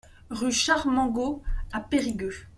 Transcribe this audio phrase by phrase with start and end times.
[0.31, 2.47] Rue Charles Mangold à Périgueux